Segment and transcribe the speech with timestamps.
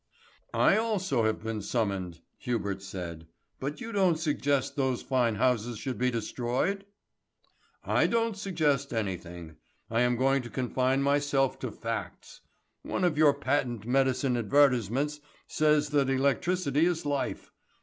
[0.55, 3.27] "I also have been summoned," Hubert said.
[3.59, 6.85] "But you don't suggest that those fine houses should be destroyed?"
[7.83, 9.57] "I don't suggest anything.
[9.91, 12.41] I am going to confine myself to facts.
[12.81, 17.51] One of your patent medicine advertisements says that electricity is life.